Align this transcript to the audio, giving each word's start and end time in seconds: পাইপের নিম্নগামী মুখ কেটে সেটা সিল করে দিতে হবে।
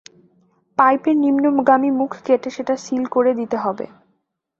পাইপের 0.77 1.15
নিম্নগামী 1.17 1.89
মুখ 1.99 2.11
কেটে 2.25 2.49
সেটা 2.55 2.75
সিল 2.77 3.03
করে 3.15 3.31
দিতে 3.39 3.57
হবে। 3.57 3.85